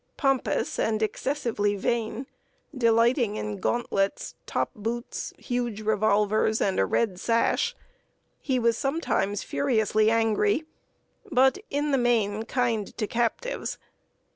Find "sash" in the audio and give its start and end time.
7.19-7.75